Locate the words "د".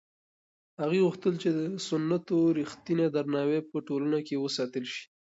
1.57-1.59